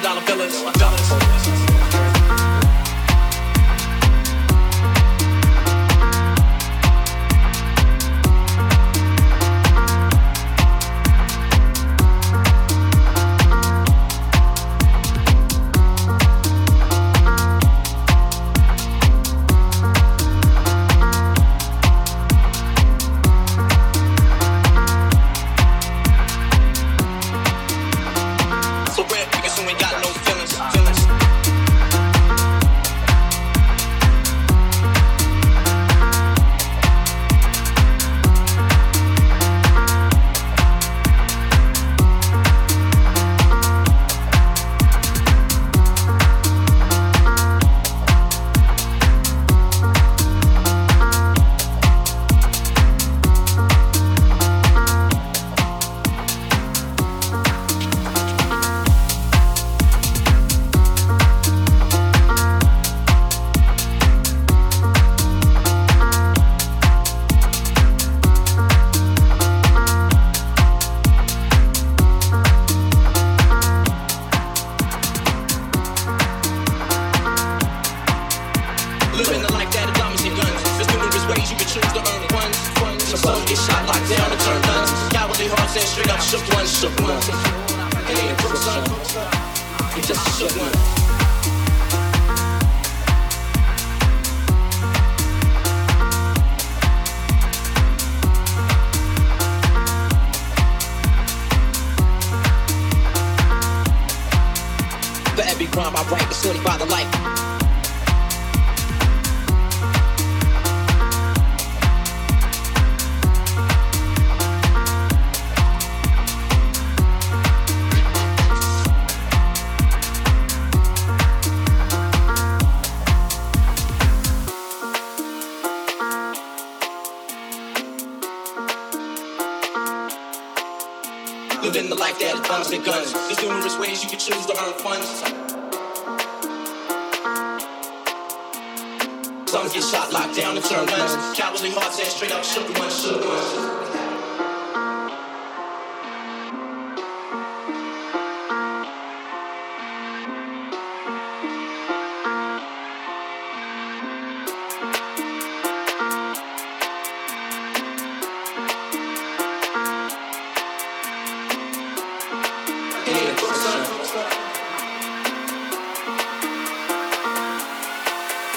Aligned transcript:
I 0.00 0.77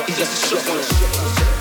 can 0.07 0.25
feel 0.25 0.75
me. 0.75 1.60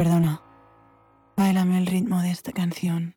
Perdona, 0.00 0.40
bailame 1.36 1.76
el 1.76 1.84
ritmo 1.84 2.22
de 2.22 2.30
esta 2.30 2.52
canción. 2.52 3.16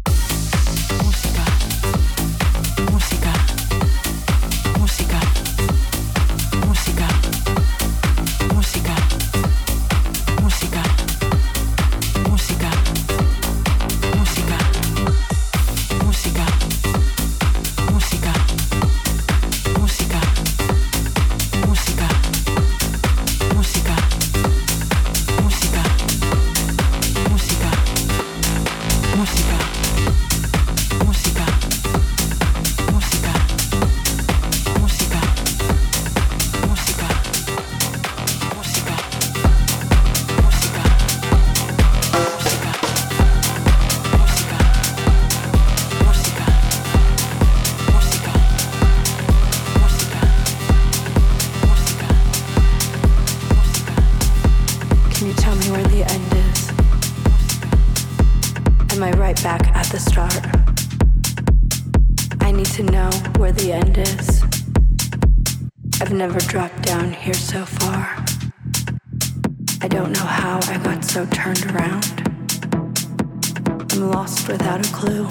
So 67.51 67.65
far. 67.65 68.15
I 69.81 69.87
don't 69.89 70.13
know 70.13 70.23
how 70.23 70.61
I 70.71 70.77
got 70.77 71.03
so 71.03 71.25
turned 71.25 71.65
around. 71.71 72.05
I'm 73.91 74.09
lost 74.09 74.47
without 74.47 74.79
a 74.79 74.93
clue. 74.93 75.25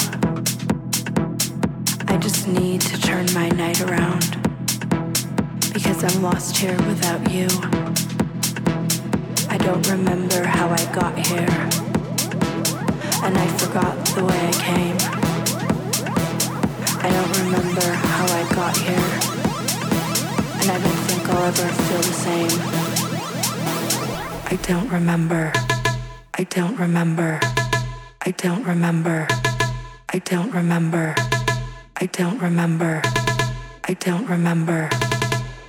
I 2.08 2.18
just 2.18 2.46
need 2.46 2.82
to 2.82 3.00
turn 3.00 3.24
my 3.32 3.48
night 3.48 3.80
around. 3.80 4.36
Because 5.72 6.04
I'm 6.04 6.22
lost 6.22 6.58
here 6.58 6.76
without 6.82 7.22
you. 7.32 7.48
I 9.48 9.56
don't 9.56 9.88
remember 9.88 10.44
how 10.44 10.68
I 10.68 10.84
got 10.92 11.16
here. 11.26 11.48
And 13.24 13.38
I 13.38 13.46
forgot 13.56 13.96
the 14.14 14.26
way 14.26 14.38
I 14.46 14.52
came. 14.68 14.98
I 17.00 17.08
don't 17.08 17.32
remember 17.44 17.86
how 17.94 18.26
I 18.26 18.54
got 18.54 18.76
here. 18.76 19.39
Ever 21.32 21.52
feel 21.52 22.02
the 22.02 22.12
same. 22.12 22.50
I 24.46 24.58
don't 24.62 24.88
remember. 24.90 25.52
I 26.34 26.44
don't 26.44 26.76
remember. 26.76 27.40
I 28.20 28.30
don't 28.32 28.64
remember. 28.64 29.26
I 30.12 30.18
don't 30.18 30.52
remember. 30.52 31.14
I 31.98 32.06
don't 32.06 32.40
remember. 32.40 33.02
I 33.84 33.94
don't 33.94 34.26
remember. 34.28 34.88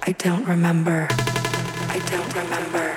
I 0.04 0.12
don't 0.14 0.46
remember. 0.46 1.08
I 1.10 2.00
don't 2.10 2.36
remember. 2.36 2.91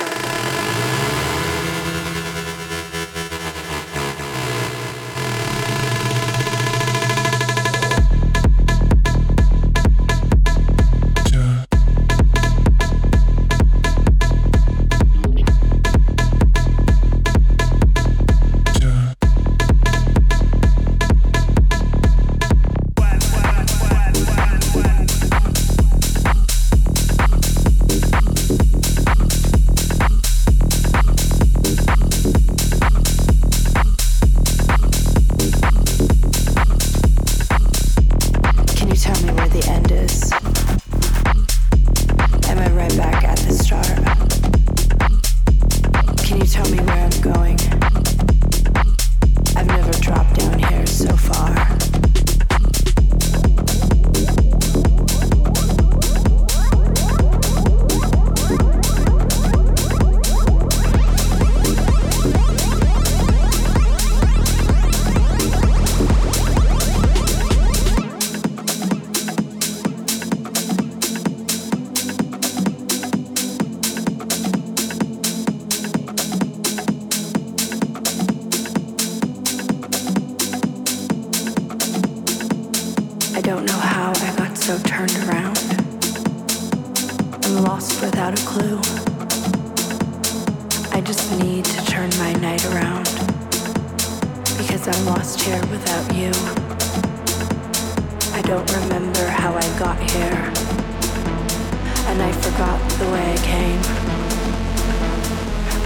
Forgot 102.55 102.79
the 103.01 103.11
way 103.11 103.33
I 103.33 103.37
came. 103.39 103.81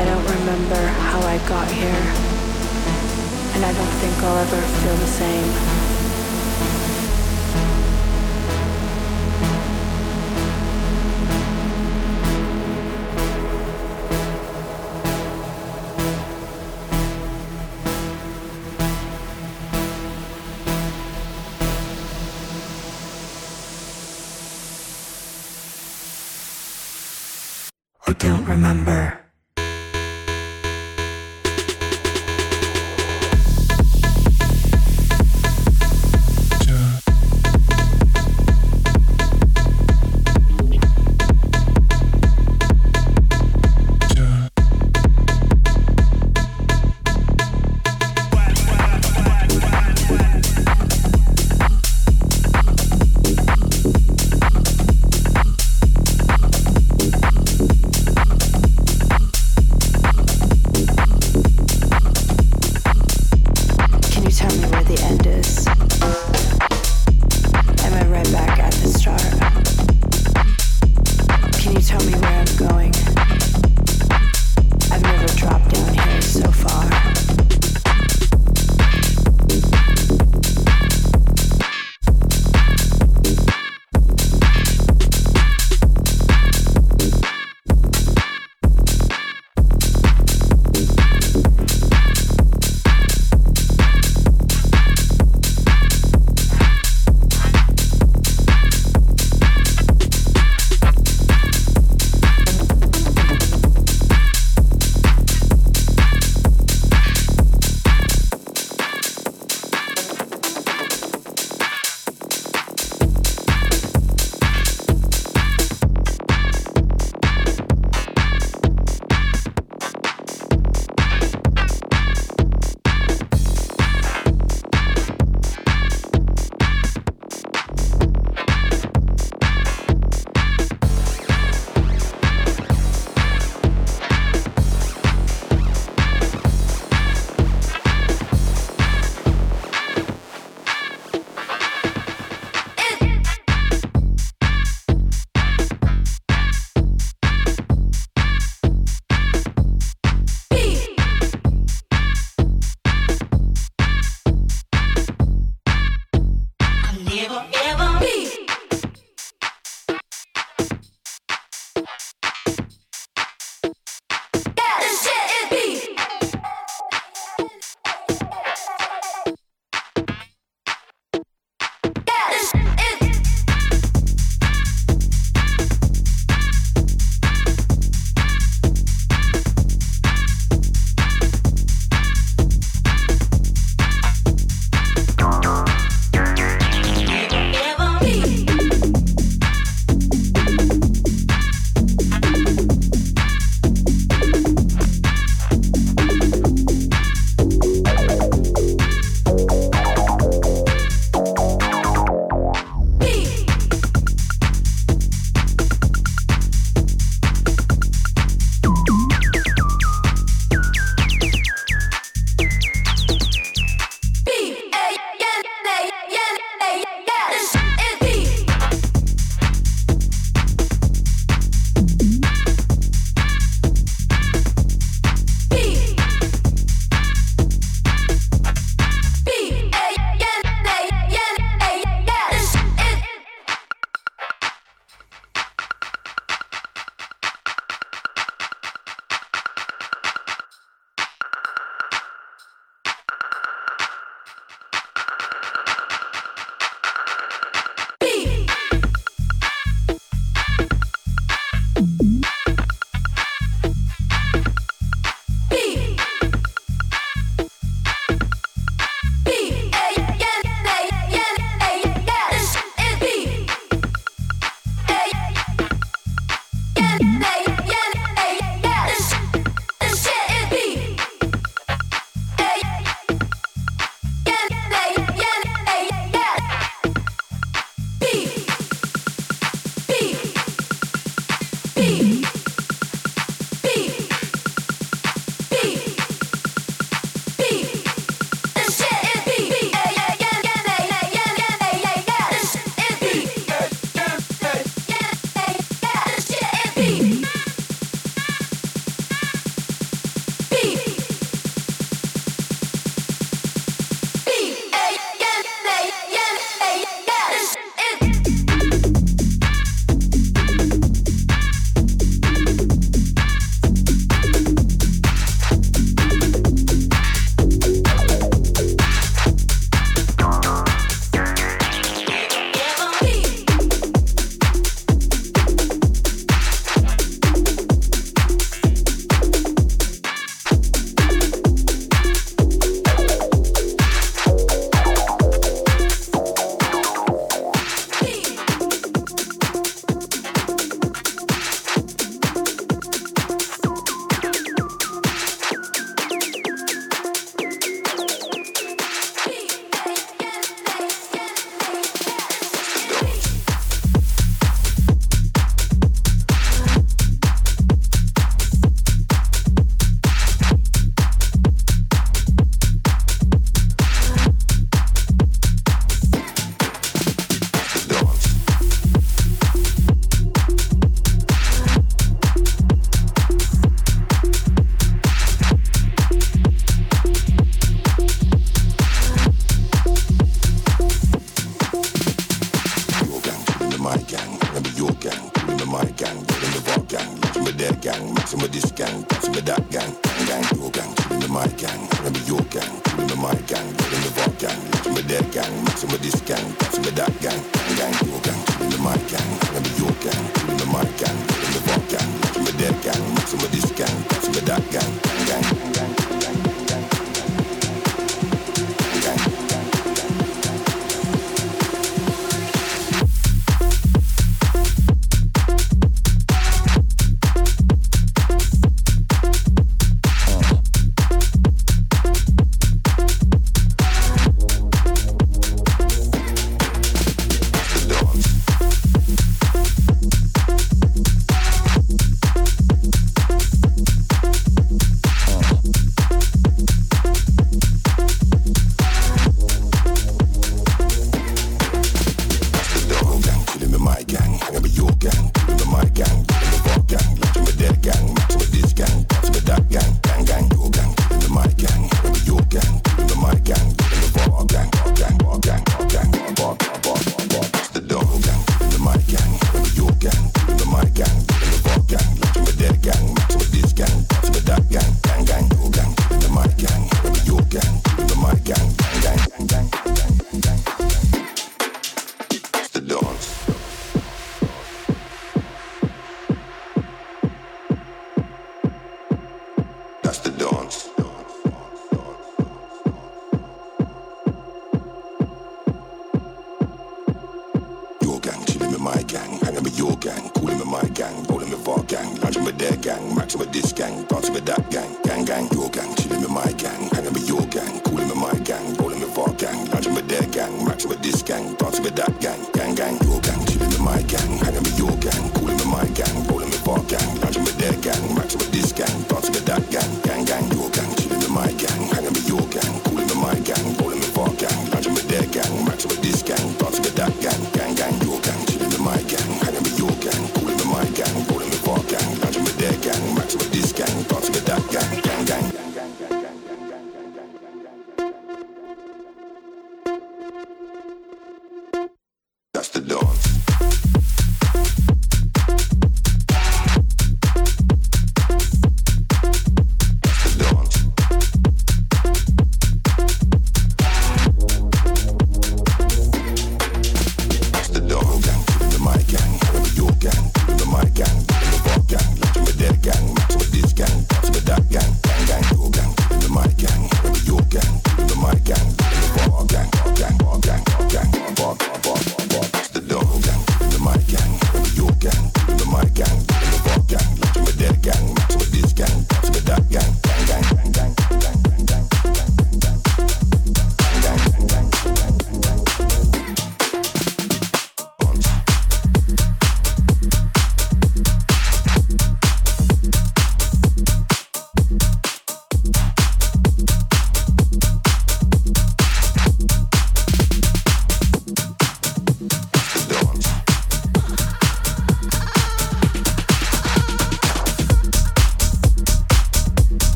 I 0.00 0.04
don't 0.04 0.24
remember 0.38 0.80
how 1.10 1.20
I 1.20 1.36
got 1.46 1.68
here, 1.70 2.02
and 3.54 3.64
I 3.64 3.72
don't 3.72 3.94
think 4.00 4.16
I'll 4.22 4.38
ever 4.38 4.60
feel 4.80 4.96
the 4.96 5.06
same. 5.06 5.83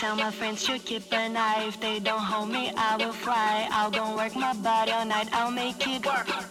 tell 0.00 0.16
my 0.16 0.30
friends 0.30 0.64
to 0.64 0.78
keep 0.78 1.12
an 1.12 1.36
eye. 1.36 1.66
If 1.68 1.78
they 1.78 2.00
don't 2.00 2.24
hold 2.32 2.48
me, 2.48 2.72
I 2.74 2.96
will 2.96 3.12
fly. 3.12 3.68
I'll 3.70 3.90
go 3.90 4.16
work 4.16 4.34
my 4.34 4.54
body 4.54 4.92
all 4.92 5.04
night, 5.04 5.28
I'll 5.32 5.50
make 5.50 5.86
it 5.86 6.06
work. 6.06 6.49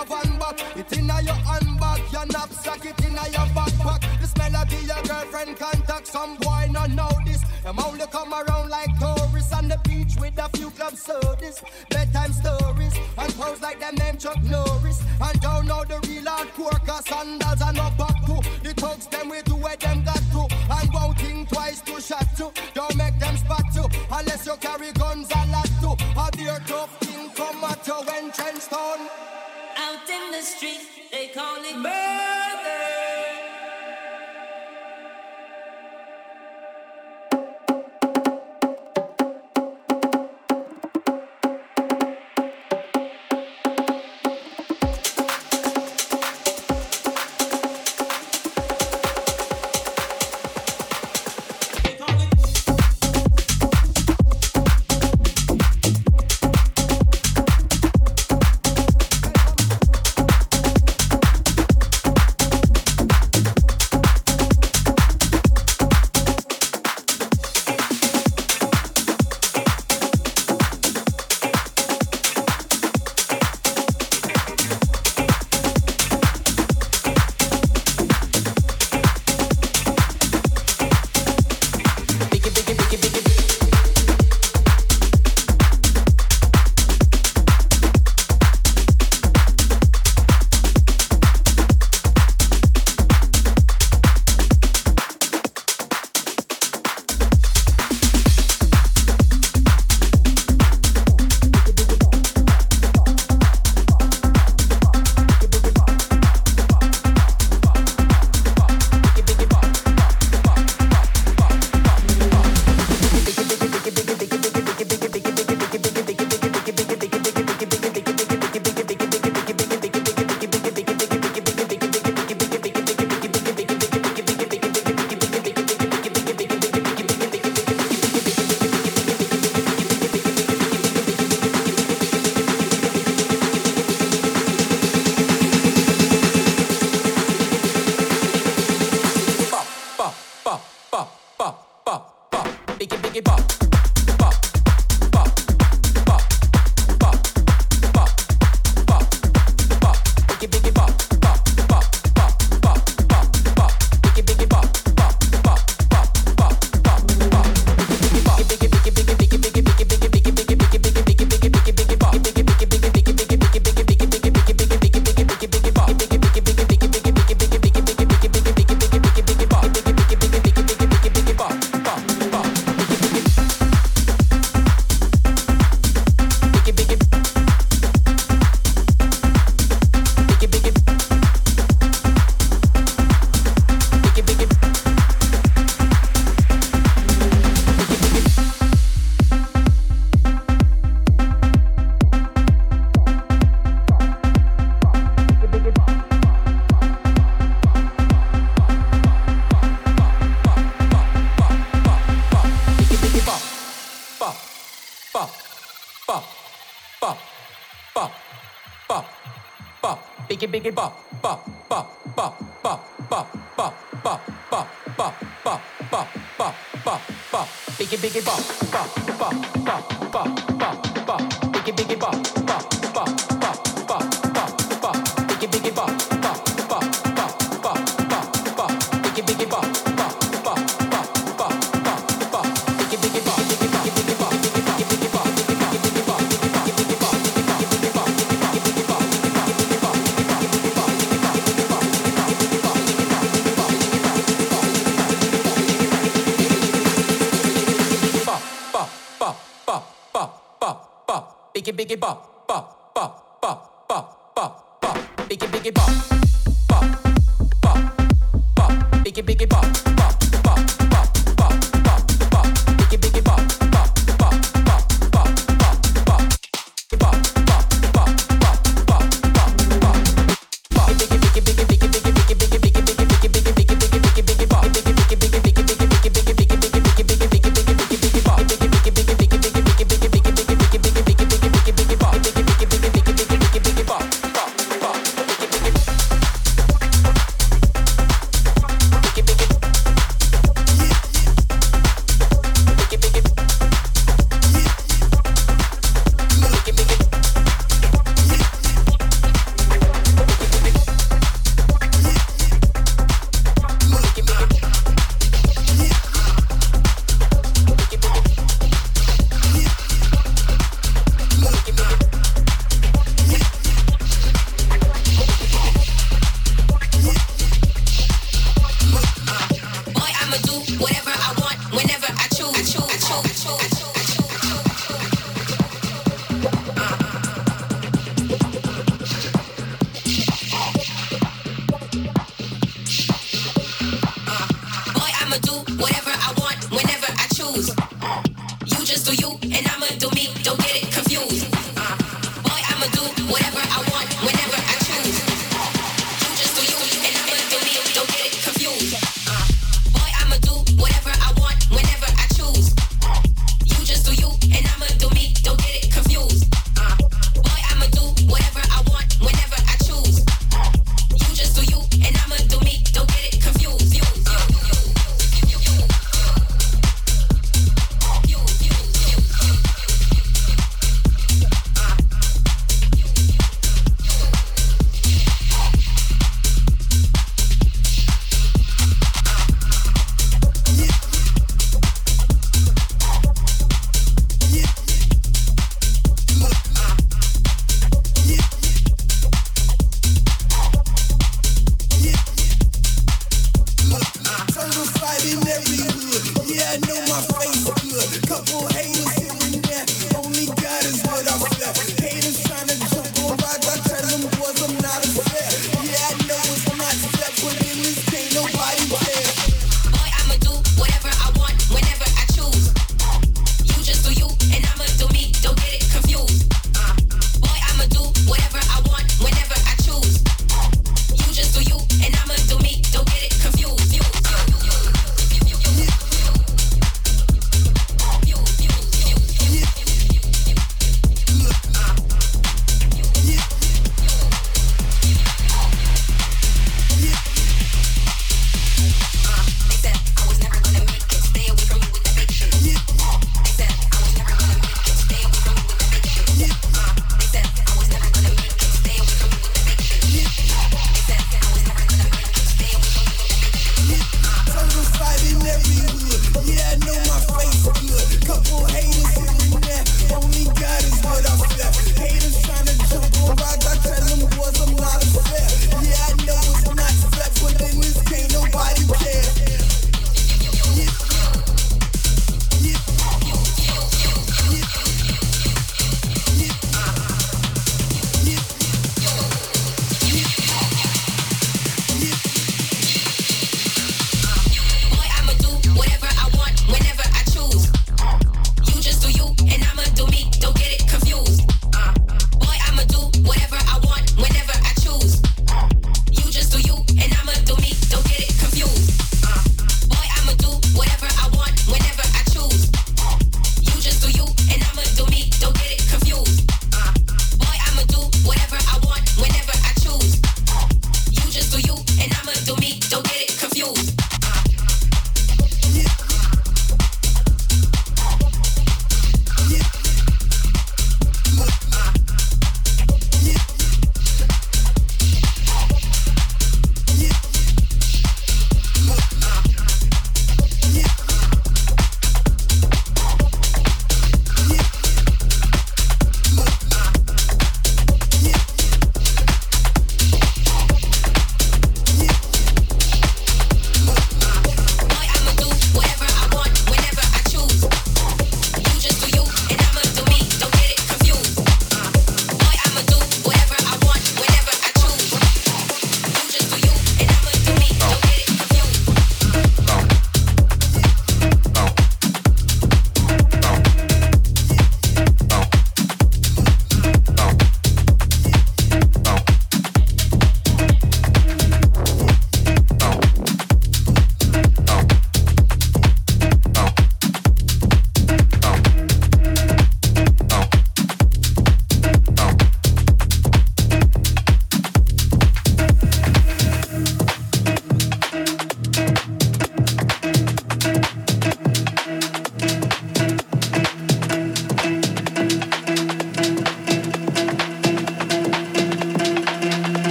have 0.00 0.10
one 0.10 0.38
back. 0.38 0.76
It 0.76 0.92
in 0.96 1.06
your 1.06 1.34
handbag, 1.34 2.12
your 2.12 2.26
knapsack, 2.26 2.84
it 2.84 3.04
in 3.04 3.12
your 3.12 3.48
backpack. 3.56 4.20
This 4.20 4.36
melody 4.36 4.76
your 4.86 5.02
girlfriend 5.02 5.56
contact. 5.56 6.06
Some 6.06 6.36
boy 6.36 6.68
not 6.70 6.90
know 6.90 7.10
this. 7.26 7.42
Them 7.62 7.78
only 7.78 8.06
come 8.06 8.32
around 8.32 8.70
like 8.70 8.88
tourists 8.98 9.52
on 9.52 9.68
the 9.68 9.78
beach 9.84 10.14
with 10.18 10.38
a 10.38 10.48
few 10.56 10.70
club 10.70 10.96
sodas, 10.96 11.62
bedtime 11.90 12.32
stories, 12.32 12.94
and 13.18 13.34
pose 13.34 13.60
like 13.60 13.80
them 13.80 13.94
named 13.96 14.20
Chuck 14.20 14.42
Norris. 14.42 15.02
And 15.20 15.40
don't 15.40 15.66
know 15.66 15.84
the 15.84 16.00
real 16.08 16.24
hardcore, 16.24 16.86
cause 16.86 17.06
sandals 17.06 17.60
are 17.60 17.72
no 17.72 17.90
back 17.98 18.16
to. 18.26 18.40
The 18.62 18.72
thugs 18.76 19.06
them 19.06 19.28
with 19.28 19.44
to 19.44 19.56
where 19.56 19.76
them 19.76 20.04
got 20.04 20.22
to. 20.32 20.48
And 20.70 20.90
won't 20.94 21.18
think 21.18 21.48
twice 21.50 21.80
to 21.82 22.00
shot 22.00 22.26
to. 22.38 22.50
Don't 22.74 22.96
make 22.96 23.18
them 23.18 23.36
spot 23.36 23.64
to. 23.74 23.88
Unless 24.10 24.46
you 24.46 24.56
carry 24.56 24.92
guns 24.92 25.28
and 25.34 25.49
big. 31.74 32.29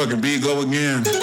Motherfucking 0.00 0.20
beat 0.22 0.42
go 0.42 0.60
again? 0.62 1.19